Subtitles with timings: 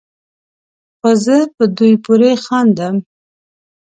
[0.99, 2.95] خو زه په دوی پورې خاندم